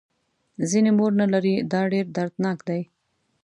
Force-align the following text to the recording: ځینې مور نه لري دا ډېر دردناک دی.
ځینې 0.69 0.91
مور 0.97 1.11
نه 1.21 1.25
لري 1.33 1.55
دا 1.71 1.81
ډېر 1.91 2.05
دردناک 2.17 2.57
دی. 2.67 2.81